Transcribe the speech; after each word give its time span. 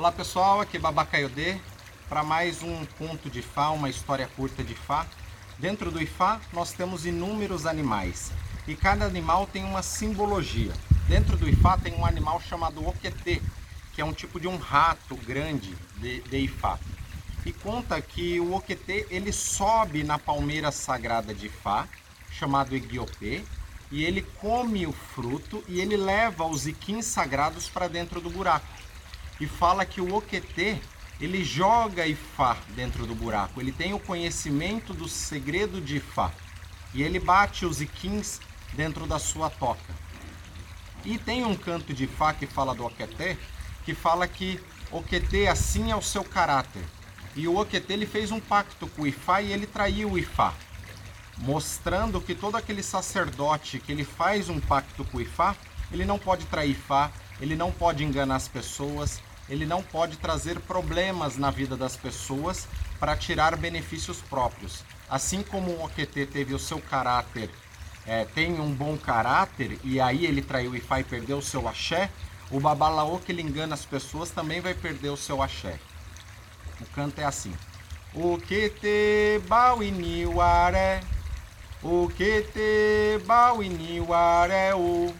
Olá 0.00 0.10
pessoal, 0.10 0.62
aqui 0.62 0.78
é 0.78 0.80
Babacaiodê 0.80 1.58
para 2.08 2.22
mais 2.22 2.62
um 2.62 2.86
conto 2.96 3.28
de 3.28 3.42
Fá, 3.42 3.68
uma 3.68 3.90
história 3.90 4.26
curta 4.34 4.64
de 4.64 4.74
Fá. 4.74 5.06
Dentro 5.58 5.90
do 5.90 6.00
Ifá 6.00 6.40
nós 6.54 6.72
temos 6.72 7.04
inúmeros 7.04 7.66
animais 7.66 8.32
e 8.66 8.74
cada 8.74 9.04
animal 9.04 9.46
tem 9.46 9.62
uma 9.62 9.82
simbologia. 9.82 10.72
Dentro 11.06 11.36
do 11.36 11.46
Ifá 11.46 11.76
tem 11.76 11.92
um 11.92 12.06
animal 12.06 12.40
chamado 12.40 12.82
Oquetê, 12.88 13.42
que 13.92 14.00
é 14.00 14.04
um 14.04 14.14
tipo 14.14 14.40
de 14.40 14.48
um 14.48 14.56
rato 14.56 15.14
grande 15.16 15.76
de, 15.98 16.22
de 16.22 16.38
Ifá. 16.38 16.78
E 17.44 17.52
conta 17.52 18.00
que 18.00 18.40
o 18.40 18.54
Oquetê 18.54 19.06
ele 19.10 19.34
sobe 19.34 20.02
na 20.02 20.18
palmeira 20.18 20.72
sagrada 20.72 21.34
de 21.34 21.48
Ifá, 21.48 21.86
chamado 22.30 22.74
Eguiopê, 22.74 23.44
e 23.92 24.02
ele 24.02 24.22
come 24.22 24.86
o 24.86 24.92
fruto 24.92 25.62
e 25.68 25.78
ele 25.78 25.98
leva 25.98 26.46
os 26.46 26.66
iquins 26.66 27.04
sagrados 27.04 27.68
para 27.68 27.86
dentro 27.86 28.18
do 28.18 28.30
buraco 28.30 28.80
e 29.40 29.46
fala 29.46 29.86
que 29.86 30.00
o 30.00 30.14
Oquetê 30.14 30.78
ele 31.20 31.44
joga 31.44 32.06
Ifá 32.06 32.56
dentro 32.74 33.06
do 33.06 33.14
buraco. 33.14 33.60
Ele 33.60 33.72
tem 33.72 33.92
o 33.92 33.98
conhecimento 33.98 34.94
do 34.94 35.08
segredo 35.08 35.80
de 35.80 35.96
Ifá. 35.96 36.32
E 36.94 37.02
ele 37.02 37.20
bate 37.20 37.66
os 37.66 37.80
iquins 37.80 38.40
dentro 38.72 39.06
da 39.06 39.18
sua 39.18 39.50
toca. 39.50 39.94
E 41.04 41.18
tem 41.18 41.44
um 41.44 41.54
canto 41.54 41.92
de 41.92 42.04
Ifá 42.04 42.32
que 42.32 42.46
fala 42.46 42.74
do 42.74 42.84
Oquetê, 42.84 43.36
que 43.84 43.94
fala 43.94 44.26
que 44.26 44.60
Oquetê 44.90 45.46
assim 45.46 45.90
é 45.90 45.96
o 45.96 46.02
seu 46.02 46.24
caráter. 46.24 46.82
E 47.36 47.46
o 47.46 47.58
Oquetê 47.58 47.92
ele 47.92 48.06
fez 48.06 48.32
um 48.32 48.40
pacto 48.40 48.86
com 48.88 49.02
o 49.02 49.06
Ifá 49.06 49.40
e 49.40 49.52
ele 49.52 49.66
traiu 49.66 50.12
o 50.12 50.18
Ifá. 50.18 50.54
Mostrando 51.38 52.20
que 52.20 52.34
todo 52.34 52.56
aquele 52.56 52.82
sacerdote 52.82 53.78
que 53.78 53.92
ele 53.92 54.04
faz 54.04 54.48
um 54.48 54.60
pacto 54.60 55.04
com 55.04 55.18
o 55.18 55.20
Ifá, 55.20 55.54
ele 55.92 56.04
não 56.04 56.18
pode 56.18 56.44
trair 56.46 56.70
Ifá, 56.72 57.10
ele 57.40 57.56
não 57.56 57.70
pode 57.70 58.04
enganar 58.04 58.36
as 58.36 58.48
pessoas, 58.48 59.20
ele 59.50 59.66
não 59.66 59.82
pode 59.82 60.16
trazer 60.16 60.60
problemas 60.60 61.36
na 61.36 61.50
vida 61.50 61.76
das 61.76 61.96
pessoas 61.96 62.68
para 62.98 63.16
tirar 63.16 63.56
benefícios 63.56 64.22
próprios. 64.22 64.84
Assim 65.08 65.42
como 65.42 65.72
o 65.72 65.84
Oquetê 65.84 66.24
teve 66.24 66.54
o 66.54 66.58
seu 66.58 66.80
caráter, 66.80 67.50
é, 68.06 68.24
tem 68.24 68.60
um 68.60 68.72
bom 68.72 68.96
caráter, 68.96 69.78
e 69.82 70.00
aí 70.00 70.24
ele 70.24 70.40
traiu 70.40 70.74
Ifá 70.74 71.00
e 71.00 71.04
perdeu 71.04 71.38
o 71.38 71.42
seu 71.42 71.68
axé, 71.68 72.10
o 72.50 72.60
Babalaô 72.60 73.18
que 73.18 73.32
ele 73.32 73.42
engana 73.42 73.74
as 73.74 73.84
pessoas 73.84 74.30
também 74.30 74.60
vai 74.60 74.72
perder 74.72 75.10
o 75.10 75.16
seu 75.16 75.42
axé. 75.42 75.78
O 76.80 76.86
canto 76.94 77.18
é 77.20 77.24
assim. 77.24 77.52
O 78.14 78.38
que 78.38 78.70
te 78.70 79.40
bauiniuaré, 79.46 81.00
o 81.82 82.08
que 82.08 82.42
te 82.42 83.24
bauiniuaré, 83.26 84.74
o 84.74 85.12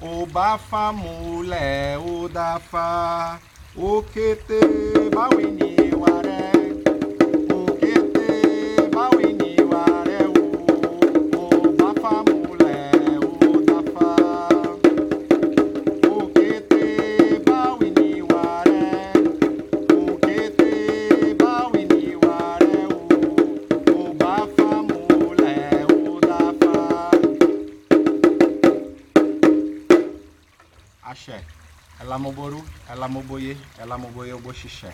o 0.00 0.24
bafamulé, 0.26 1.98
o 1.98 2.28
dafa. 2.28 3.38
O 3.76 4.02
que 4.02 4.36
te 4.36 4.60
bauini 5.14 5.94
waré, 5.94 6.50
o 7.50 7.64
que 7.78 7.94
te 8.14 8.88
bauini 8.92 9.56
waré, 9.62 10.18
o 10.26 11.38
o 11.38 11.72
bafamulé, 11.78 12.90
o 13.22 13.62
dafa. 13.62 14.12
O 16.10 16.28
que 16.34 16.60
te 16.60 17.38
bauini 17.48 18.22
waré, 18.22 19.12
o 19.94 20.18
que 20.18 20.50
te 20.50 21.34
bauini 21.34 22.16
waré, 22.16 22.86
o 22.90 22.98
o 23.94 24.14
bafamulé, 24.14 25.58
o 26.06 26.20
dafa. 26.20 27.10
Axé. 31.02 31.59
elamoboru 32.02 32.60
elamoboye 32.92 33.52
elamoboye 33.82 34.32
ogbo 34.38 34.50
ṣíṣe 34.60 34.90